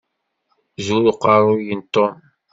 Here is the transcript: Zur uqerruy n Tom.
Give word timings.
Zur 0.85 1.03
uqerruy 1.11 1.69
n 1.77 1.81
Tom. 1.93 2.13